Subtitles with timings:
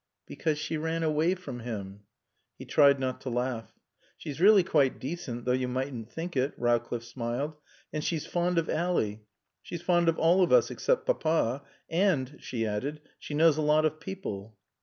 [0.25, 1.99] "Because she ran away from him."
[2.57, 3.71] He tried not to laugh.
[4.17, 7.57] "She's really quite decent, though you mightn't think it." Rowcliffe smiled.
[7.93, 9.17] "And she's fond of Ally.
[9.61, 11.61] She's fond of all of us except Papa.
[11.87, 14.57] And," she added, "she knows a lot of people."